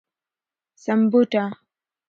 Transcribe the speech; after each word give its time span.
سمبوټه 0.83 1.43